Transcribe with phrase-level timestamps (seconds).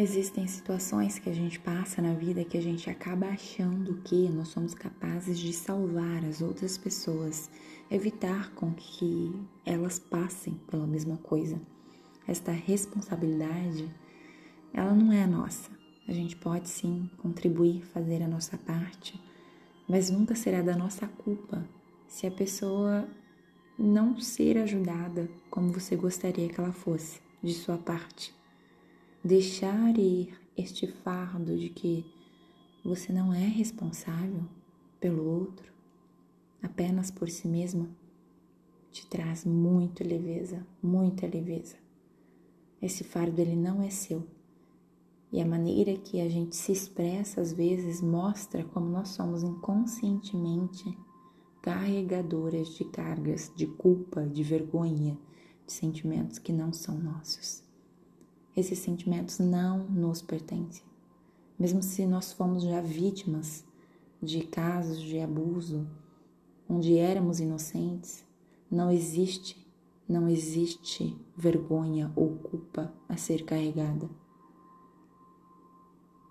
[0.00, 4.46] Existem situações que a gente passa na vida que a gente acaba achando que nós
[4.46, 7.50] somos capazes de salvar as outras pessoas,
[7.90, 9.34] evitar com que
[9.66, 11.60] elas passem pela mesma coisa.
[12.28, 13.90] Esta responsabilidade,
[14.72, 15.68] ela não é nossa.
[16.06, 19.20] A gente pode sim contribuir, fazer a nossa parte,
[19.88, 21.68] mas nunca será da nossa culpa
[22.06, 23.08] se a pessoa
[23.76, 28.37] não ser ajudada como você gostaria que ela fosse, de sua parte
[29.28, 32.02] deixar ir este fardo de que
[32.82, 34.42] você não é responsável
[34.98, 35.70] pelo outro
[36.62, 37.90] apenas por si mesma
[38.90, 41.76] te traz muita leveza, muita leveza.
[42.80, 44.26] Esse fardo ele não é seu.
[45.30, 50.98] E a maneira que a gente se expressa às vezes mostra como nós somos inconscientemente
[51.60, 55.18] carregadoras de cargas de culpa, de vergonha,
[55.66, 57.67] de sentimentos que não são nossos
[58.58, 60.82] esses sentimentos não nos pertencem.
[61.58, 63.64] Mesmo se nós fomos já vítimas
[64.20, 65.86] de casos de abuso,
[66.68, 68.24] onde éramos inocentes,
[68.70, 69.64] não existe,
[70.08, 74.08] não existe vergonha ou culpa a ser carregada.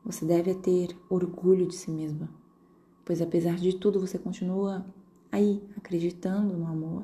[0.03, 2.29] Você deve ter orgulho de si mesma,
[3.05, 4.85] pois apesar de tudo você continua
[5.31, 7.03] aí acreditando no amor,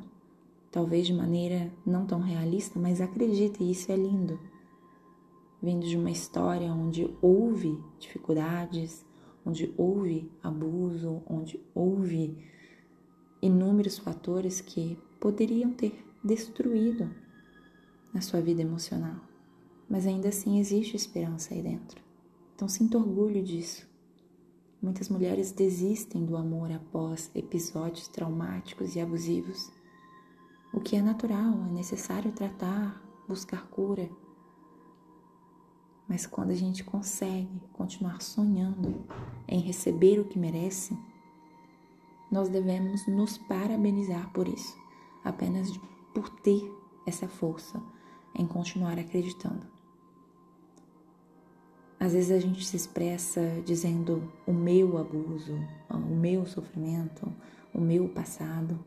[0.72, 4.40] talvez de maneira não tão realista, mas acredita e isso é lindo
[5.64, 9.06] vindo de uma história onde houve dificuldades,
[9.46, 12.38] onde houve abuso, onde houve
[13.42, 17.10] inúmeros fatores que poderiam ter destruído
[18.14, 19.22] a sua vida emocional.
[19.90, 22.04] Mas ainda assim existe esperança aí dentro.
[22.54, 23.88] Então sinta orgulho disso.
[24.82, 29.72] Muitas mulheres desistem do amor após episódios traumáticos e abusivos.
[30.74, 34.10] O que é natural, é necessário tratar, buscar cura
[36.08, 39.06] mas quando a gente consegue continuar sonhando
[39.48, 40.98] em receber o que merece,
[42.32, 44.76] nós devemos nos parabenizar por isso,
[45.24, 45.70] apenas
[46.14, 46.62] por ter
[47.06, 47.82] essa força
[48.36, 49.74] em continuar acreditando.
[52.00, 55.56] Às vezes a gente se expressa dizendo o meu abuso,
[55.90, 57.32] o meu sofrimento,
[57.74, 58.84] o meu passado.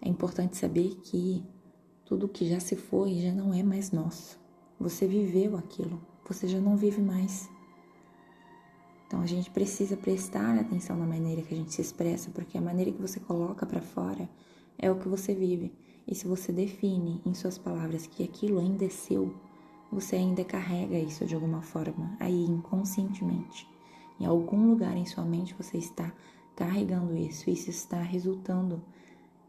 [0.00, 1.44] É importante saber que
[2.06, 4.37] tudo que já se foi já não é mais nosso.
[4.80, 7.50] Você viveu aquilo, você já não vive mais.
[9.06, 12.60] Então a gente precisa prestar atenção na maneira que a gente se expressa, porque a
[12.60, 14.28] maneira que você coloca para fora
[14.78, 15.72] é o que você vive.
[16.06, 19.34] E se você define em suas palavras que aquilo ainda é seu,
[19.90, 23.66] você ainda carrega isso de alguma forma, aí inconscientemente.
[24.20, 26.12] Em algum lugar em sua mente você está
[26.54, 28.82] carregando isso, e isso está resultando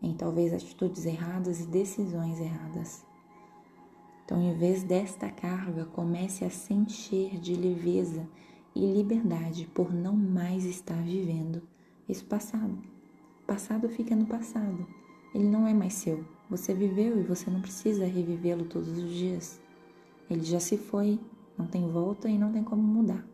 [0.02, 3.09] em talvez atitudes erradas e decisões erradas.
[4.30, 8.30] Então, em vez desta carga, comece a se encher de leveza
[8.76, 11.64] e liberdade por não mais estar vivendo
[12.08, 12.78] esse passado.
[13.42, 14.86] O passado fica no passado,
[15.34, 16.24] ele não é mais seu.
[16.48, 19.60] Você viveu e você não precisa revivê-lo todos os dias.
[20.30, 21.20] Ele já se foi,
[21.58, 23.26] não tem volta e não tem como mudar.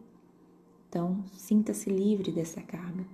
[0.87, 3.05] Então, sinta-se livre dessa carga.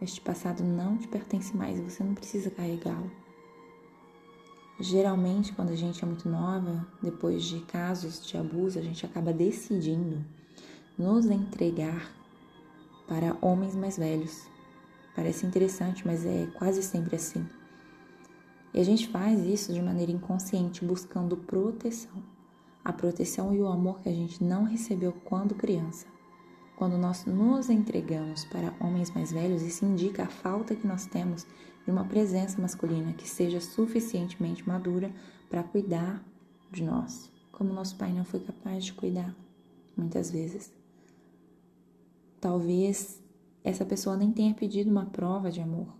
[0.00, 3.10] Este passado não te pertence mais e você não precisa carregá-lo.
[4.80, 9.30] Geralmente, quando a gente é muito nova, depois de casos de abuso, a gente acaba
[9.30, 10.24] decidindo
[10.96, 12.10] nos entregar
[13.06, 14.46] para homens mais velhos.
[15.14, 17.46] Parece interessante, mas é quase sempre assim.
[18.72, 22.22] E a gente faz isso de maneira inconsciente, buscando proteção.
[22.82, 26.06] A proteção e o amor que a gente não recebeu quando criança.
[26.76, 31.46] Quando nós nos entregamos para homens mais velhos, isso indica a falta que nós temos
[31.84, 35.12] de uma presença masculina que seja suficientemente madura
[35.48, 36.24] para cuidar
[36.70, 39.34] de nós, como nosso pai não foi capaz de cuidar,
[39.96, 40.72] muitas vezes.
[42.40, 43.22] Talvez
[43.62, 45.94] essa pessoa nem tenha pedido uma prova de amor.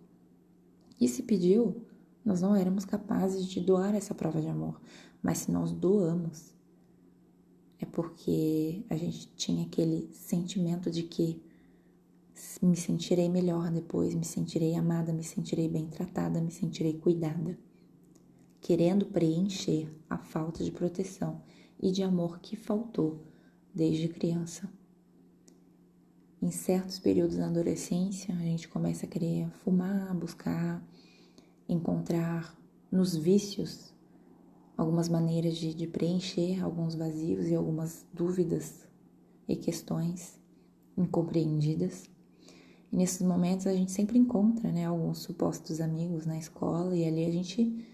[1.01, 1.85] E se pediu,
[2.25, 4.81] nós não éramos capazes de doar essa prova de amor.
[5.23, 6.55] Mas se nós doamos,
[7.79, 11.43] é porque a gente tinha aquele sentimento de que
[12.63, 17.59] me sentirei melhor depois, me sentirei amada, me sentirei bem tratada, me sentirei cuidada,
[18.61, 21.43] querendo preencher a falta de proteção
[21.81, 23.21] e de amor que faltou
[23.75, 24.71] desde criança.
[26.43, 30.83] Em certos períodos da adolescência, a gente começa a querer fumar, buscar,
[31.69, 32.57] encontrar
[32.91, 33.95] nos vícios
[34.77, 38.89] algumas maneiras de, de preencher alguns vazios e algumas dúvidas
[39.47, 40.41] e questões
[40.97, 42.09] incompreendidas.
[42.93, 47.25] E nesses momentos a gente sempre encontra, né, alguns supostos amigos na escola e ali
[47.25, 47.87] a gente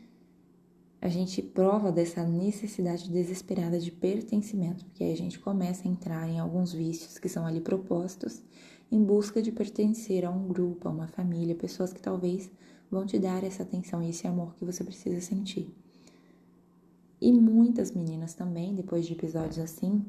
[0.99, 6.29] a gente prova dessa necessidade desesperada de pertencimento, porque aí a gente começa a entrar
[6.29, 8.43] em alguns vícios que são ali propostos
[8.91, 12.51] em busca de pertencer a um grupo, a uma família, pessoas que talvez
[12.91, 15.73] vão te dar essa atenção e esse amor que você precisa sentir.
[17.21, 20.05] E muitas meninas também, depois de episódios assim,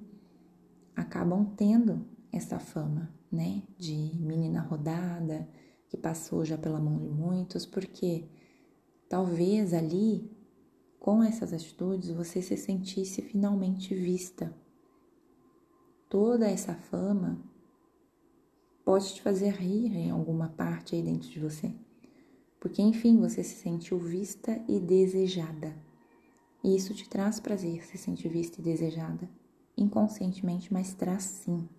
[0.96, 2.06] acabam tendo
[2.38, 5.48] essa fama, né, de menina rodada,
[5.90, 8.30] que passou já pela mão de muitos, porque
[9.10, 10.30] talvez ali
[11.08, 14.54] com essas atitudes, você se sentisse finalmente vista.
[16.10, 17.42] Toda essa fama
[18.84, 21.74] pode te fazer rir em alguma parte aí dentro de você.
[22.60, 25.78] Porque, enfim, você se sentiu vista e desejada.
[26.62, 29.30] E isso te traz prazer, se sentir vista e desejada.
[29.78, 31.70] Inconscientemente, mas traz sim.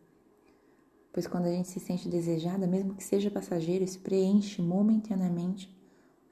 [1.19, 5.69] Pois quando a gente se sente desejada, mesmo que seja passageiro, isso preenche momentaneamente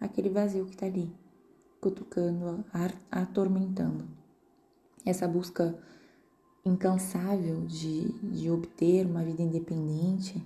[0.00, 1.12] aquele vazio que está ali
[1.80, 2.64] cutucando,
[3.10, 4.06] atormentando.
[5.04, 5.76] Essa busca
[6.64, 10.40] incansável de, de obter uma vida independente,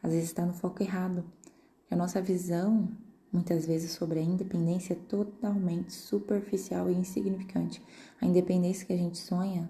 [0.00, 1.24] às vezes está no foco errado.
[1.90, 2.88] A nossa visão,
[3.32, 7.82] muitas vezes, sobre a independência é totalmente superficial e insignificante.
[8.20, 9.68] A independência que a gente sonha,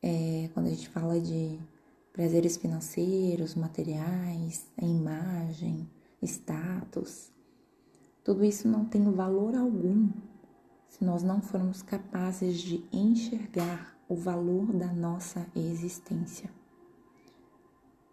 [0.00, 1.58] é, quando a gente fala de
[2.14, 5.90] prazeres financeiros, materiais, a imagem,
[6.22, 7.32] status,
[8.22, 10.08] tudo isso não tem valor algum
[10.88, 16.48] se nós não formos capazes de enxergar o valor da nossa existência.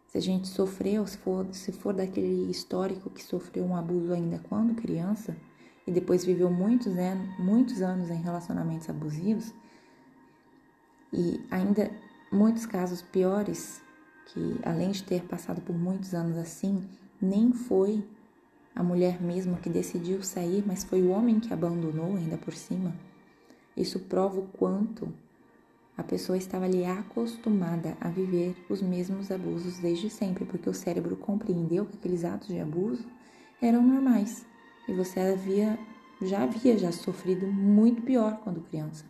[0.07, 4.39] Se a gente sofreu, se for, se for daquele histórico que sofreu um abuso ainda
[4.49, 5.37] quando criança
[5.85, 6.91] e depois viveu muitos,
[7.37, 9.53] muitos anos em relacionamentos abusivos,
[11.13, 11.91] e ainda
[12.31, 13.81] muitos casos piores,
[14.27, 16.83] que além de ter passado por muitos anos assim,
[17.21, 18.03] nem foi
[18.75, 22.93] a mulher mesmo que decidiu sair, mas foi o homem que abandonou ainda por cima.
[23.75, 25.13] Isso prova o quanto
[25.97, 31.15] a pessoa estava ali acostumada a viver os mesmos abusos desde sempre, porque o cérebro
[31.15, 33.05] compreendeu que aqueles atos de abuso
[33.61, 34.45] eram normais
[34.87, 35.77] e você havia
[36.23, 39.05] já havia já sofrido muito pior quando criança.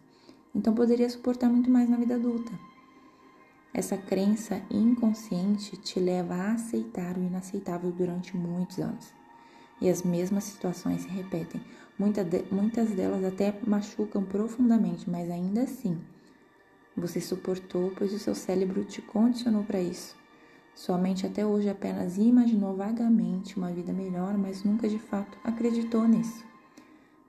[0.55, 2.51] Então poderia suportar muito mais na vida adulta.
[3.73, 9.13] Essa crença inconsciente te leva a aceitar o inaceitável durante muitos anos
[9.81, 11.61] e as mesmas situações se repetem.
[11.97, 15.99] Muita de, muitas delas até machucam profundamente, mas ainda assim
[16.95, 20.15] você suportou, pois o seu cérebro te condicionou para isso.
[20.75, 26.07] Sua mente até hoje apenas imaginou vagamente uma vida melhor, mas nunca de fato acreditou
[26.07, 26.43] nisso.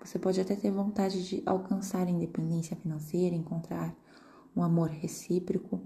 [0.05, 3.95] Você pode até ter vontade de alcançar independência financeira, encontrar
[4.55, 5.81] um amor recíproco,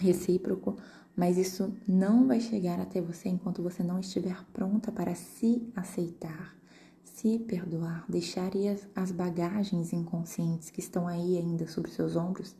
[0.00, 0.76] recíproco,
[1.16, 6.56] mas isso não vai chegar até você enquanto você não estiver pronta para se aceitar,
[7.04, 12.56] se perdoar, deixar as, as bagagens inconscientes que estão aí ainda sobre seus ombros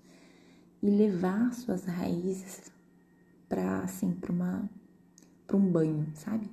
[0.82, 2.70] e levar suas raízes
[3.48, 4.68] para assim, para uma
[5.46, 6.48] para um banho, sabe?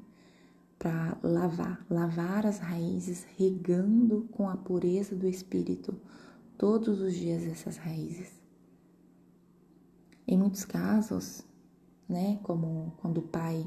[0.80, 5.96] Para lavar, lavar as raízes, regando com a pureza do espírito
[6.58, 8.37] todos os dias essas raízes.
[10.28, 11.46] Em muitos casos,
[12.08, 12.38] né?
[12.44, 13.66] Como quando o pai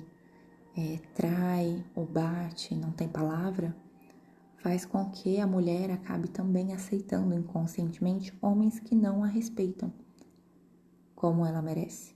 [0.76, 3.74] é, trai ou bate, não tem palavra,
[4.58, 9.90] faz com que a mulher acabe também aceitando inconscientemente homens que não a respeitam
[11.14, 12.14] como ela merece.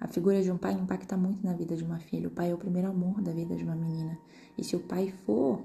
[0.00, 2.28] A figura de um pai impacta muito na vida de uma filha.
[2.28, 4.18] O pai é o primeiro amor da vida de uma menina.
[4.58, 5.62] E se o pai for,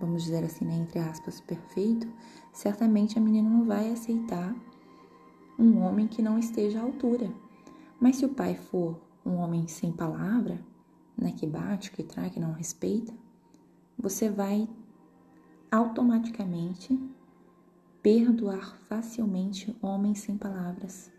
[0.00, 2.06] vamos dizer assim, né, entre aspas, perfeito,
[2.52, 4.54] certamente a menina não vai aceitar
[5.58, 7.32] um homem que não esteja à altura.
[8.00, 10.60] Mas se o pai for um homem sem palavra,
[11.16, 13.12] né, que bate, que trai, que não respeita,
[13.98, 14.68] você vai
[15.70, 16.98] automaticamente
[18.02, 21.10] perdoar facilmente homens sem palavras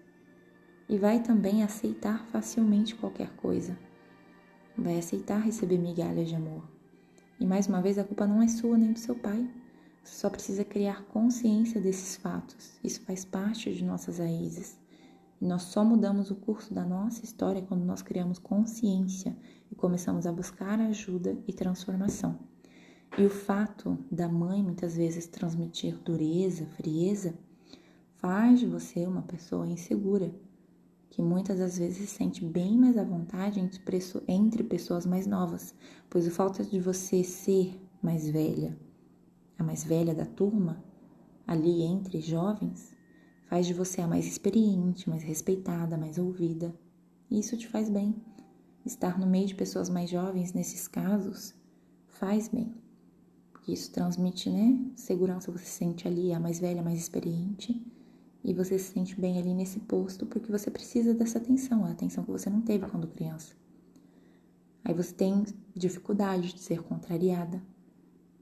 [0.88, 3.78] e vai também aceitar facilmente qualquer coisa.
[4.78, 6.64] Vai aceitar receber migalhas de amor.
[7.40, 9.48] E mais uma vez, a culpa não é sua nem do seu pai.
[10.08, 12.80] Só precisa criar consciência desses fatos.
[12.84, 14.80] Isso faz parte de nossas raízes.
[15.40, 19.38] Nós só mudamos o curso da nossa história quando nós criamos consciência
[19.70, 22.40] e começamos a buscar ajuda e transformação.
[23.16, 27.38] E o fato da mãe muitas vezes transmitir dureza, frieza,
[28.16, 30.34] faz de você uma pessoa insegura,
[31.12, 33.60] que muitas das vezes se sente bem mais à vontade
[34.28, 35.76] entre pessoas mais novas,
[36.10, 38.76] pois o fato de você ser mais velha,
[39.58, 40.84] a mais velha da turma,
[41.46, 42.94] ali entre jovens,
[43.48, 46.74] faz de você a mais experiente, mais respeitada, mais ouvida.
[47.30, 48.16] E isso te faz bem.
[48.86, 51.56] Estar no meio de pessoas mais jovens nesses casos
[52.08, 52.74] faz bem.
[53.52, 57.86] Porque isso transmite, né, segurança, você se sente ali a mais velha, a mais experiente,
[58.44, 62.24] e você se sente bem ali nesse posto porque você precisa dessa atenção, a atenção
[62.24, 63.54] que você não teve quando criança.
[64.86, 65.44] Aí você tem
[65.76, 67.62] dificuldade de ser contrariada,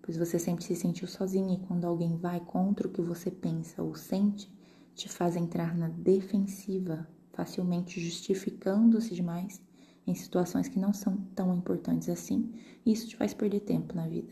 [0.05, 3.81] pois você sempre se sentiu sozinha e quando alguém vai contra o que você pensa
[3.81, 4.47] ou sente,
[4.93, 9.59] te faz entrar na defensiva, facilmente justificando-se demais
[10.05, 12.53] em situações que não são tão importantes assim,
[12.85, 14.31] e isso te faz perder tempo na vida.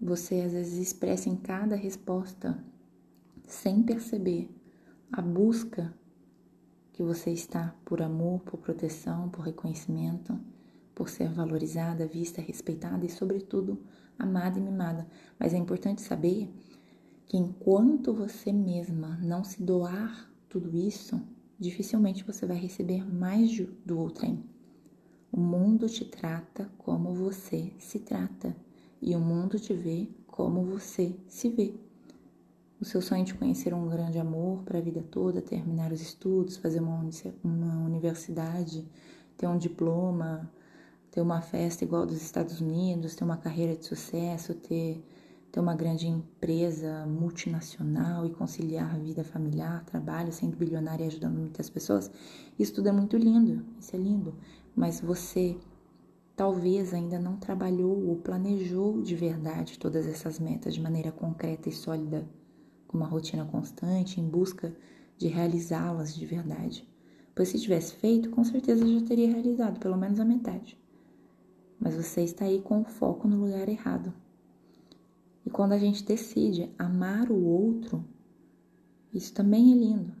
[0.00, 2.58] Você às vezes expressa em cada resposta,
[3.46, 4.50] sem perceber,
[5.12, 5.94] a busca
[6.94, 10.40] que você está por amor, por proteção, por reconhecimento,
[10.96, 13.78] por ser valorizada, vista, respeitada e, sobretudo,
[14.18, 15.06] amada e mimada.
[15.38, 16.50] Mas é importante saber
[17.26, 21.20] que enquanto você mesma não se doar tudo isso,
[21.58, 24.42] dificilmente você vai receber mais do outrem.
[25.30, 28.56] O mundo te trata como você se trata
[29.02, 31.74] e o mundo te vê como você se vê.
[32.80, 36.56] O seu sonho de conhecer um grande amor para a vida toda, terminar os estudos,
[36.56, 37.06] fazer uma,
[37.44, 38.88] uma universidade,
[39.36, 40.50] ter um diploma,
[41.16, 45.02] ter uma festa igual dos Estados Unidos, ter uma carreira de sucesso, ter,
[45.50, 51.38] ter uma grande empresa multinacional e conciliar a vida familiar, trabalho, sendo bilionária e ajudando
[51.38, 52.10] muitas pessoas,
[52.58, 54.34] isso tudo é muito lindo, isso é lindo.
[54.76, 55.56] Mas você
[56.36, 61.72] talvez ainda não trabalhou ou planejou de verdade todas essas metas de maneira concreta e
[61.72, 62.28] sólida
[62.86, 64.70] com uma rotina constante em busca
[65.16, 66.86] de realizá-las de verdade.
[67.34, 70.78] Pois se tivesse feito, com certeza já teria realizado pelo menos a metade.
[71.78, 74.12] Mas você está aí com o foco no lugar errado.
[75.44, 78.04] E quando a gente decide amar o outro,
[79.12, 80.12] isso também é lindo.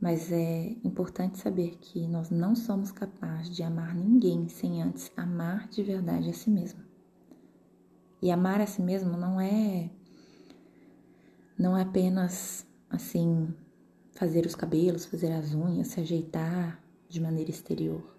[0.00, 5.68] Mas é importante saber que nós não somos capazes de amar ninguém sem antes amar
[5.68, 6.80] de verdade a si mesmo.
[8.22, 9.90] E amar a si mesmo não é
[11.58, 13.52] não é apenas assim
[14.12, 18.17] fazer os cabelos, fazer as unhas, se ajeitar de maneira exterior.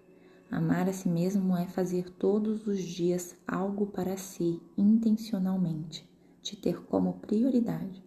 [0.50, 6.08] Amar a si mesmo é fazer todos os dias algo para si, intencionalmente,
[6.42, 8.04] te ter como prioridade.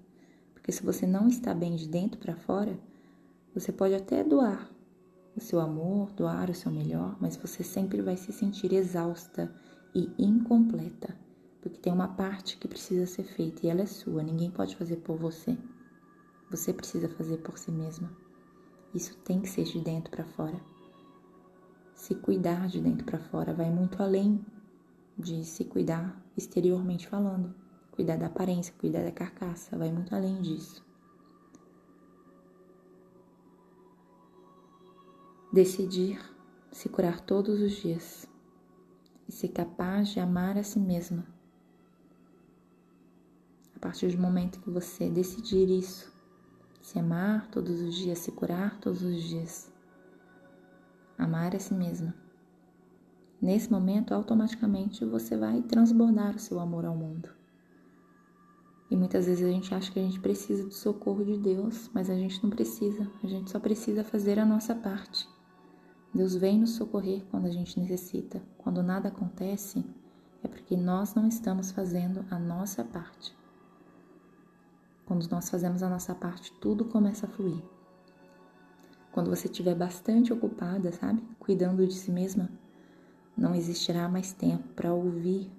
[0.53, 2.77] Porque se você não está bem de dentro para fora,
[3.53, 4.69] você pode até doar
[5.35, 9.53] o seu amor, doar o seu melhor, mas você sempre vai se sentir exausta
[9.95, 11.23] e incompleta
[11.63, 14.97] porque tem uma parte que precisa ser feita e ela é sua, ninguém pode fazer
[14.97, 15.57] por você.
[16.51, 18.11] Você precisa fazer por si mesma.
[18.93, 20.59] Isso tem que ser de dentro para fora.
[21.95, 24.45] Se cuidar de dentro para fora vai muito além
[25.17, 27.53] de se cuidar exteriormente falando.
[27.91, 30.83] Cuidar da aparência, cuidar da carcaça, vai muito além disso.
[35.51, 36.19] Decidir
[36.71, 38.27] se curar todos os dias
[39.27, 41.33] e ser capaz de amar a si mesma
[43.83, 46.09] partir do momento que você decidir isso,
[46.81, 49.69] se amar todos os dias, se curar todos os dias,
[51.17, 52.13] amar a si mesma.
[53.41, 57.29] Nesse momento, automaticamente você vai transbordar o seu amor ao mundo.
[58.89, 62.09] E muitas vezes a gente acha que a gente precisa do socorro de Deus, mas
[62.09, 65.27] a gente não precisa, a gente só precisa fazer a nossa parte.
[66.13, 68.41] Deus vem nos socorrer quando a gente necessita.
[68.57, 69.83] Quando nada acontece,
[70.43, 73.35] é porque nós não estamos fazendo a nossa parte.
[75.05, 77.63] Quando nós fazemos a nossa parte, tudo começa a fluir.
[79.13, 82.49] Quando você estiver bastante ocupada, sabe, cuidando de si mesma,
[83.37, 85.51] não existirá mais tempo para ouvir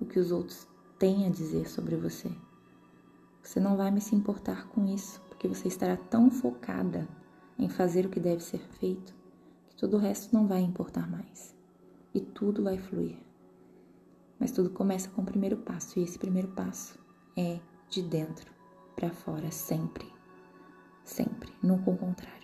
[0.00, 2.30] o que os outros têm a dizer sobre você.
[3.42, 7.08] Você não vai mais se importar com isso, porque você estará tão focada
[7.58, 9.12] em fazer o que deve ser feito
[9.68, 11.52] que todo o resto não vai importar mais.
[12.14, 13.18] E tudo vai fluir.
[14.38, 16.96] Mas tudo começa com o primeiro passo, e esse primeiro passo
[17.36, 18.52] é de dentro
[18.94, 20.06] para fora sempre.
[21.02, 22.39] Sempre, nunca o contrário.